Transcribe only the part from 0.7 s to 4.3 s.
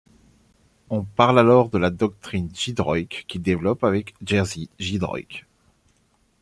On parle alors de la doctrine Giedroyc qu'il développe avec